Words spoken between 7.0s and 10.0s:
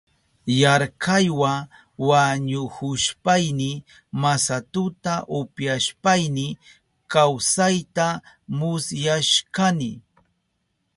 kawsayta musyashkani.